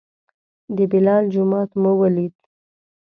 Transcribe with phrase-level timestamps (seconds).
[0.75, 2.33] د بلال جومات مو ولید.